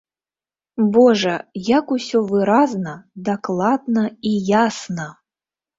Божа, 0.95 1.35
як 1.69 1.93
усё 1.97 2.23
выразна, 2.33 2.97
дакладна 3.29 4.03
і 4.33 4.37
ясна! 4.59 5.07